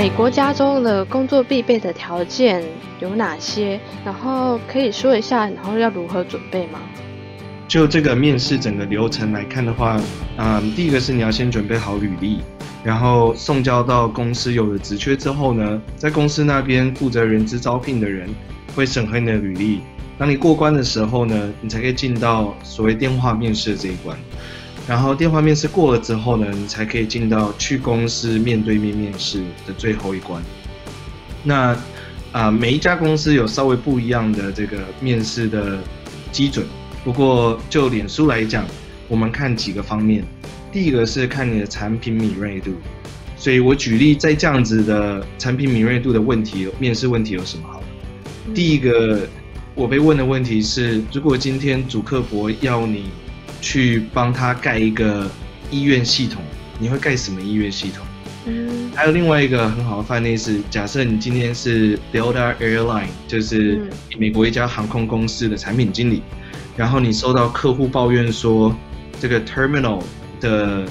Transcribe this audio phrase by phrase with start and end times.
[0.00, 2.64] 美国加州的工作必备的条件
[3.00, 3.78] 有哪些？
[4.02, 6.80] 然后可以说一下，然后要如何准备吗？
[7.68, 10.00] 就这个面试整个流程来看的话，
[10.38, 12.38] 嗯，第一个是你要先准备好履历，
[12.82, 18.26] 然后送交到公司有了职缺之后呢，在公司那边负责人资招聘的人
[18.74, 19.80] 会审核你的履历。
[20.16, 24.16] 当你过关的时候呢，你才可以进到所谓电话面试的这一关。
[24.88, 30.42] 然后电话面试过了之后呢，你才可以进到去公司面对面面试的最后一关。
[31.44, 31.76] 那
[32.32, 35.78] 啊，每一家公司有稍微不一样的这个面试的
[36.32, 36.66] 基准。
[37.04, 38.66] 不过就脸书来讲，
[39.08, 40.24] 我们看几个方面。
[40.72, 42.72] 第一个是看你的产品敏锐度。
[43.36, 47.82] 所以我举例，在这样子的产品敏锐度的问题，面试问题有什么好？
[48.54, 49.28] 第一个。
[49.76, 53.04] 我被问的问题是：如果今天主客博要你
[53.60, 55.30] 去帮他盖一个
[55.70, 56.42] 医院系统，
[56.78, 58.06] 你会盖什么医院系统？
[58.46, 63.80] 嗯，还有另外一个很好的范例是：假设你今天是 Delta Airline，就是
[64.18, 66.22] 美国一家航空公司的产品经理，
[66.76, 68.74] 然后你收到客户抱怨说
[69.20, 70.02] 这个 Terminal
[70.40, 70.84] 的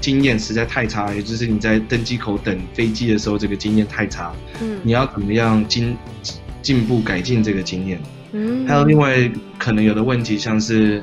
[0.00, 4.32] 经验实在太差，也就是你在登机口等飞机的时候这个经验太差。
[4.62, 5.96] 嗯，你要怎么样进？
[6.62, 8.00] 进步改进这个经验，
[8.32, 11.00] 嗯，还有另外可能有的问题，像是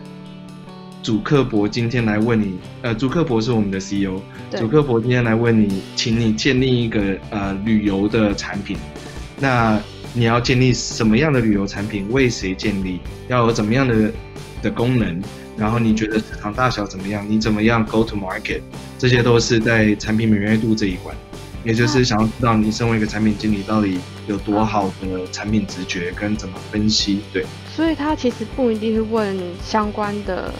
[1.03, 8.77] 主客博今天来问你，呃，主客博是我们的 CEO，主客博今天来问你，请你建立一个呃旅游的产品，
[9.37, 9.77] 那
[10.13, 12.07] 你要建立什么样的旅游产品？
[12.09, 13.01] 为谁建立？
[13.27, 14.09] 要有怎么样的
[14.61, 15.21] 的功能？
[15.57, 17.25] 然后你觉得市场大小怎么样？
[17.29, 18.61] 你怎么样 go to market？
[18.97, 21.13] 这些都是在产品敏锐度这一关。
[21.65, 27.45] 也就是想要知道你身为一个产品经理到底有多好的产品直觉跟怎么分析，对。
[27.73, 30.53] 所以他其实不一定是问相关的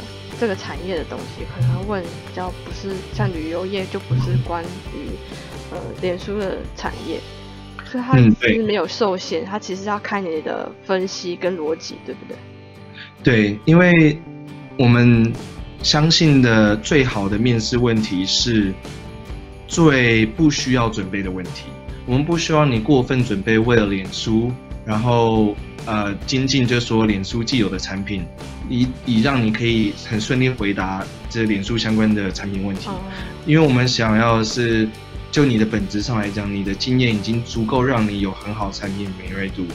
[0.44, 4.62] 这个产业的东西，可能问比较不是像旅游业就不是关
[4.94, 5.08] 于
[5.72, 7.18] 呃脸书的产业，
[7.86, 12.36] 所以他其实没有受限，他其实要看你的分析跟逻辑，对不对？
[13.24, 14.22] 对，因为
[14.78, 15.32] 我们
[15.82, 18.74] 相信的最好的面试问题是。
[19.66, 21.64] 最不需要准备的问题，
[22.06, 24.52] 我们不需要你过分准备，为了脸书，
[24.86, 25.56] 然后
[25.86, 28.26] 呃精进就说脸书既有的产品，
[28.70, 32.90] 以以让你可以很顺利回答这脸书相关的产品问题。
[33.46, 34.88] 因为我们想要是
[35.32, 39.66] 就你的本质上来讲，你的经验已经足够让你有很好产品敏锐度，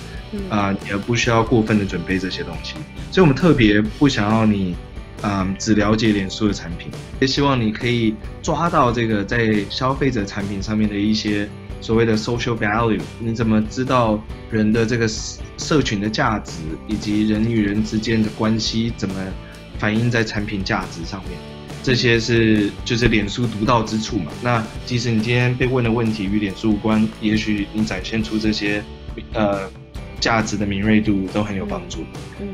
[0.51, 2.75] 啊，也不需要过分的准备这些东西。
[3.11, 4.77] 所以我们特别不想要你。
[5.23, 6.89] 嗯，只了解脸书的产品，
[7.21, 11.49] 也希望你可以抓到这个在消费者产品上面的一些
[11.81, 13.01] 所谓的 social value。
[13.19, 15.09] 你怎么知道人的这个
[15.57, 16.53] 社群的价值，
[16.87, 19.15] 以及人与人之间的关系怎么
[19.77, 21.33] 反映在产品价值上面？
[21.83, 24.31] 这些是就是脸书独到之处嘛？
[24.41, 28.81] 那即使你今天被问的问题与脸书无关，也许你展现出这些
[29.33, 29.69] 呃
[30.21, 32.05] 价值的敏锐度都很有帮助。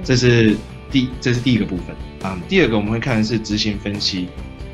[0.03, 0.57] 这是。
[0.95, 1.87] 第，这是第一个部分
[2.23, 2.41] 啊。
[2.49, 4.29] 第二个我们会看的是执行分析。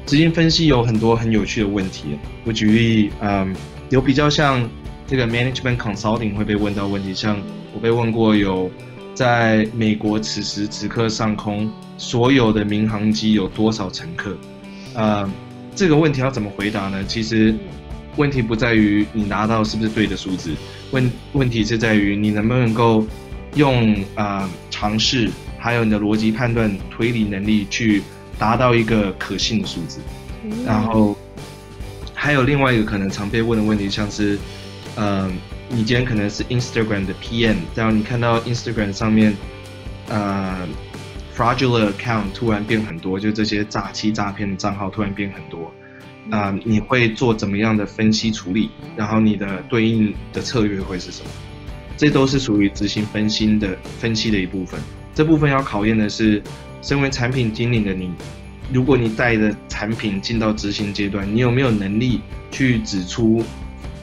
[0.04, 2.18] 执行分析有很多很有趣的问题。
[2.44, 3.56] 我举例，嗯，
[3.88, 4.68] 有比较像
[5.06, 7.40] 这个 management consulting 会被问到问题，像
[7.72, 8.70] 我被问过有
[9.14, 14.36] 在美国此时此刻上空所有的民航机有多少乘客？
[14.92, 15.26] 呃，
[15.74, 17.02] 这个问题要怎么回答呢？
[17.04, 17.54] 其实
[18.16, 20.50] 问题不在于你拿到是不是对的数字，
[20.90, 23.06] 问问题是在于你能不能够
[23.54, 25.30] 用啊尝试。
[25.60, 28.02] 还有你的逻辑判断、推理能力去
[28.38, 30.00] 达到一个可信的数字，
[30.64, 31.14] 然后
[32.14, 34.38] 还有另外一个可能常被问的问题，像是，
[34.96, 35.30] 嗯，
[35.68, 39.36] 你今天可能是 Instagram 的 PM，然后你看到 Instagram 上面，
[40.08, 40.66] 呃
[41.36, 45.70] ，fraudulent account 突然变很多，就这些诈欺诈骗的账号突然变很多，
[46.30, 48.70] 啊，你会做怎么样的分析处理？
[48.96, 51.30] 然后你的对应的策略会是什么？
[51.98, 54.80] 这都是属于执行分析的分析的一部分。
[55.20, 56.42] 这部分要考验的是，
[56.80, 58.10] 身为产品经理的你，
[58.72, 63.44] 如果你带着产品进到执行阶段，你有没有能力去指出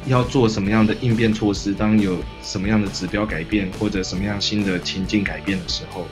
[0.05, 1.73] 要做什么样的应变措施？
[1.73, 6.05] 当有什么样的指标改变或者什么样新的情境改变的时候，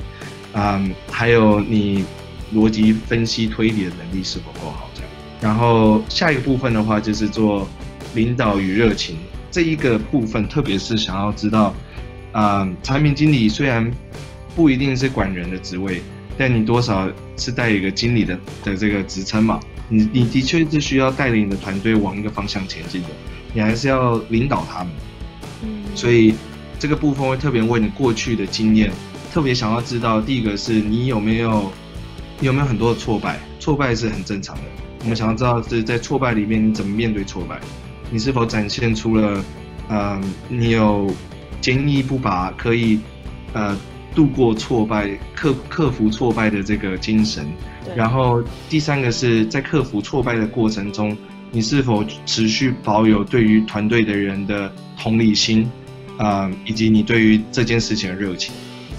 [0.53, 2.03] 嗯，还有你
[2.51, 4.89] 逻辑分析推理的能力是否够好？
[4.95, 5.09] 这样。
[5.39, 7.69] 然后下一个部分的话，就是做
[8.15, 9.17] 领导与热情
[9.51, 11.75] 这一个部分，特别是想要知道，
[12.31, 13.87] 啊，产品经理虽然。
[14.55, 16.01] 不一定是管人的职位，
[16.37, 19.59] 但你多少是带一个经理的的这个职称嘛？
[19.89, 23.09] 你你的确是需要带领你的团队往一个方向前进的，
[23.53, 24.93] 你还是要领导他们。
[25.61, 26.33] 嗯，所以
[26.79, 28.91] 这个部分会特别问你过去的经验，
[29.31, 31.71] 特别想要知道第一个是你有没有
[32.41, 34.61] 有没有很多的挫败，挫败是很正常的。
[35.01, 37.59] 我们想要知道是在挫败里面你怎么面对挫败，
[38.09, 39.43] 你是否展现出了，
[39.87, 40.19] 呃，
[40.49, 41.13] 你有
[41.61, 42.99] 坚毅不拔，可以
[43.53, 43.77] 呃
[44.15, 47.45] 度过挫败、克克服挫败的这个精神。
[47.95, 51.15] 然后第三个是在克服挫败的过程中，
[51.51, 55.69] 你是否持续保有对于团队的人的同理心，
[56.17, 58.55] 啊，以及你对于这件事情的热情。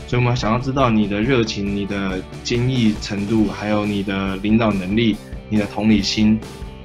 [0.07, 5.17] 所以我们想要知道你的热情、你的精益程度，还有你的领导能力、
[5.49, 6.39] 你的同理心，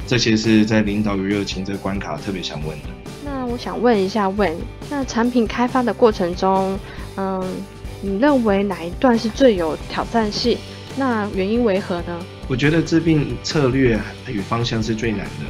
[0.07, 2.87] 这些是在领导与热情这个关卡特别想问的。
[3.23, 4.51] 那我想问一下，问
[4.89, 6.79] 那产品开发的过程中，
[7.15, 7.43] 嗯，
[8.03, 10.57] 你认为哪一段是最有挑战性？
[10.97, 12.19] 那原因为何呢？
[12.47, 15.45] 我觉得制定策略与方向是最难的，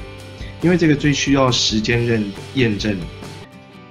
[0.61, 2.23] 因为这个最需要时间认
[2.55, 2.97] 验证。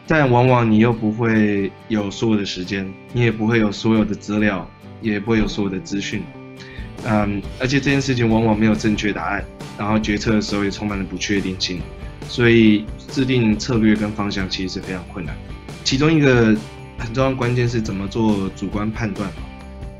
[0.07, 4.69] 但往往你又不会有所有的时间，你也不会有所有的资料，
[5.01, 6.23] 也不会有所有的资讯，
[7.05, 9.45] 嗯，而且这件事情往往没有正确答案，
[9.79, 11.81] 然后决策的时候也充满了不确定性，
[12.29, 15.35] 所以制定策略跟方向其实是非常困难。
[15.85, 16.56] 其中一个
[17.00, 19.29] 很重要关键是怎么做主观判断。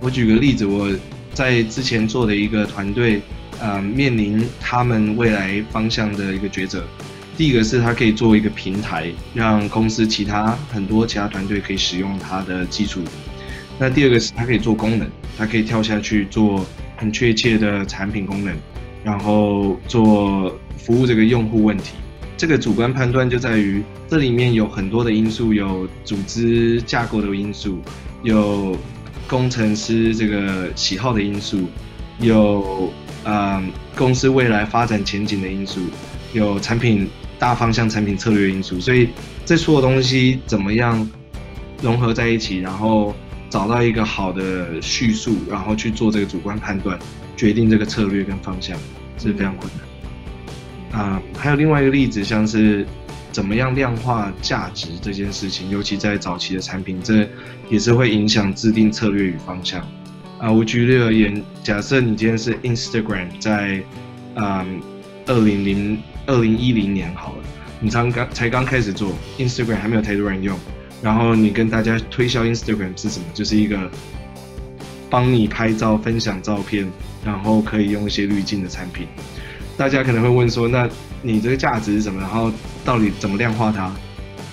[0.01, 0.89] 我举个例子，我
[1.33, 3.21] 在之前做的一个团队，
[3.59, 6.85] 呃，面临他们未来方向的一个抉择。
[7.37, 13.01] 第一个是它可以作为一个平台，让公司其他很多其他团队可以使用它的技术。
[13.79, 15.09] 那第二个是它可以做功能，
[15.39, 18.55] 它可以跳下去做很确切的产品功能，
[19.03, 21.95] 然后做服务这个用户问题。
[22.41, 27.83] 这个主观判断就在于这里面有很多的因素，有组织架构的因素，
[28.23, 28.75] 有
[29.29, 31.69] 工程师这个喜好的因素，
[32.19, 32.91] 有
[33.25, 35.83] 嗯公司未来发展前景的因素，
[36.33, 37.07] 有产品。
[37.39, 39.09] 大方向产品策略因素，所以
[39.47, 41.09] 这所有东西怎么样
[41.81, 43.15] 融合在一起，然后
[43.49, 46.99] 找到一个好的叙述，然后去做这个主观判断，
[47.39, 48.77] 决定这个策略跟方向
[49.17, 49.90] 是非常困难。
[50.93, 52.87] 啊，还有另外一个例子，像是
[53.33, 57.29] 怎么样量化价值这件事情，尤其在早期的产品，这
[57.69, 59.81] 也是会影响制定策略与方向。
[60.39, 63.83] 啊，我举例而言，假设你今天是 Instagram 在，
[64.35, 64.81] 嗯，
[65.27, 65.99] 二零零。
[66.27, 67.43] 二零一零年好了，
[67.81, 70.57] 你刚刚才刚开始做 Instagram，还没有太多人用，
[71.03, 73.25] 然后你跟大家推销 Instagram 是什么？
[73.35, 73.91] 就是一个
[75.09, 76.89] 帮你拍照、分享照片，
[77.25, 79.09] 然后可以用一些滤镜的产品。
[79.81, 80.87] 大家可能会问说，那
[81.23, 82.21] 你这个价值是什么？
[82.21, 82.53] 然后
[82.85, 83.91] 到底怎么量化它？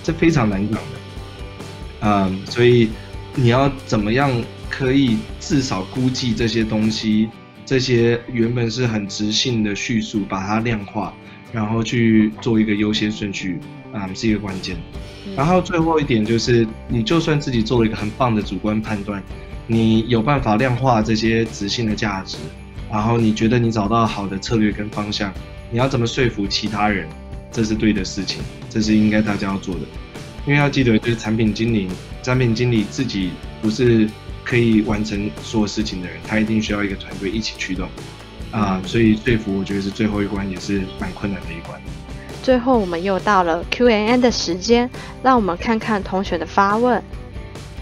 [0.02, 2.00] 这非常难讲的。
[2.00, 2.90] 嗯，所以
[3.36, 4.32] 你要怎么样
[4.70, 7.28] 可以至少估计这些东西，
[7.66, 11.14] 这些原本是很直性的叙述，把它量化。
[11.52, 13.60] 然后去做一个优先顺序，
[13.92, 14.78] 啊，是一个关键。
[15.36, 19.22] 然后最后一点就是，你就算自己做了一个很棒的主观判断，
[19.66, 22.38] 你有办法量化这些直性的价值，
[22.92, 25.34] 然后你觉得你找到好的策略跟方向，
[25.72, 27.08] 你要怎么说服其他人，
[27.52, 29.82] 这是对的事情，这是应该大家要做的。
[30.46, 31.90] 因为要记得，就是产品经理，
[32.24, 33.32] 产品经理自己
[33.62, 34.10] 不是
[34.46, 37.90] 可以完成所有事情的人，他一定需要一个团队一起驱动。
[38.50, 41.78] 啊，所以说服我觉得是最后一关，也是蛮困难的一关。
[42.42, 44.90] 最后我们又到了 Q&A 的时间，
[45.22, 47.04] 让我们看看同学的发问。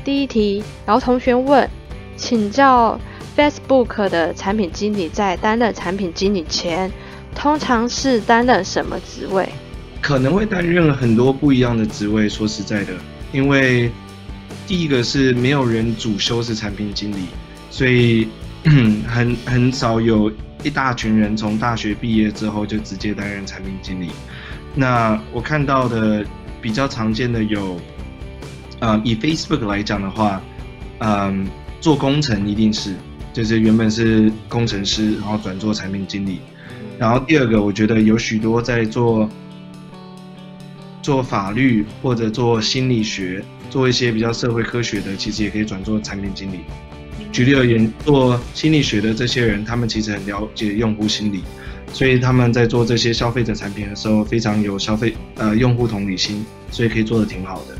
[0.03, 1.69] 第一题，然后同学问，
[2.17, 2.99] 请教
[3.35, 6.91] Facebook 的产品经理在担任产品经理前，
[7.35, 9.47] 通常是担任什么职位？
[10.01, 12.29] 可能会担任很多不一样的职位。
[12.29, 12.93] 说实在的，
[13.31, 13.91] 因为
[14.65, 17.25] 第一个是没有人主修是产品经理，
[17.69, 18.27] 所以
[19.07, 20.31] 很很少有。
[20.63, 24.09] 一大群人从大学毕业之后就直接担任产品经理。
[24.73, 26.25] 那我看到的
[26.59, 27.79] 比较常见的有，
[28.79, 30.41] 呃，以 Facebook 来讲的话，
[31.01, 31.47] 嗯，
[31.79, 32.95] 做工程一定是，
[33.35, 36.39] 就是原本是工程师，然后转做产品经理。
[36.97, 39.29] 然后第二个，我觉得有许多在做
[41.01, 46.61] 做法律或者做心理学，做一些比较社会科学的，其实也可以转做产品经理。
[47.33, 51.43] 举例而言，做心理学的这些人，他们其实很了解用户心理，
[51.91, 57.75] 所以他们在做这些消费者产品的时候，非常有消费呃用户同理心，所以可以做的挺好的。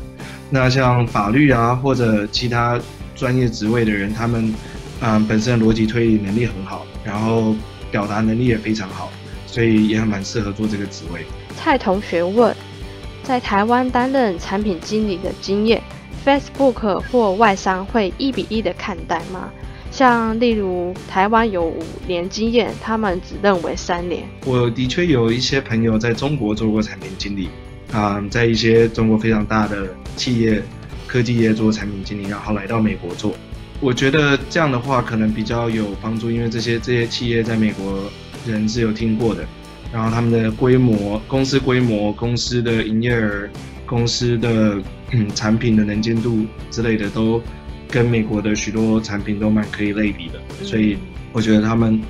[0.50, 2.78] 那像法律啊或者其他
[3.14, 4.52] 专业职位的人，他们
[5.00, 7.54] 嗯本身逻辑推理能力很好，然后
[7.90, 9.12] 表达能力也非常好，
[9.46, 11.24] 所以也蛮适合做这个职位。
[11.56, 12.54] 蔡同学问，
[13.22, 15.82] 在台湾担任产品经理的经验。
[16.24, 19.48] Facebook 或外商会一比一的看待吗？
[19.92, 24.24] 像例如台湾有五年经验，他们只认为三年。
[24.44, 27.48] 我的确有一些朋友在中国做过产品经理，
[27.92, 29.86] 啊，在一些中国非常大的
[30.16, 30.60] 企业、
[31.06, 33.32] 科技业做产品经理，然后来到美国做。
[33.80, 38.10] 我觉得这样的话可能比较有帮助，因为这些这些企业在美国
[38.46, 39.44] 人是有听过的，
[39.92, 43.48] 然后他们的规模、公司规模、公司的营业额、
[43.84, 44.80] 公司的
[45.12, 47.42] 嗯 产品的能见度之类的，都
[47.90, 50.40] 跟美国的许多产品都蛮可以类比的。
[50.64, 50.96] 所以
[51.32, 52.00] 我觉得他们，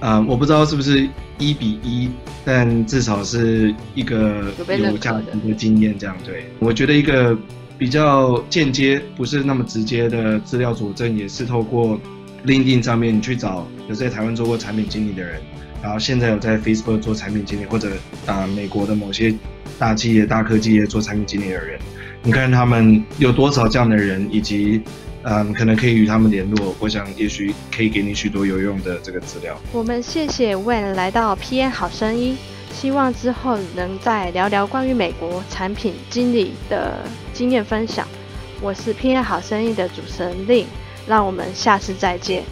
[0.00, 1.08] 呃，我不知道是不是
[1.38, 2.08] 一比一，
[2.44, 4.44] 但至少是一个
[4.78, 5.98] 有价值的经验。
[5.98, 7.36] 这样对，我觉得一个
[7.78, 11.98] 比较间接、不是那么直接的资料佐证，也是透过
[12.44, 15.40] LinkedIn 上面你去找有在台湾做过产品经理的人。
[15.80, 17.92] 然后现在有在 Facebook 做产品经理，或者
[18.26, 19.32] 啊美国的某些
[19.78, 21.78] 大企业、大科技业做产品经理的人，
[22.24, 24.82] 你看他们有多少这样的人，以及
[25.22, 29.56] 嗯可能可以与他们联络，我想也许可以给你许多有用的这个资料。
[29.72, 32.36] 我们谢谢 Wen 来到 PN 好声音，
[32.80, 37.00] 希望之后能再聊聊关于美国产品经理的
[37.32, 38.06] 经验分享。
[38.60, 40.64] 我是 PN 好生意的主持人令
[41.04, 42.44] 让我们下次再见。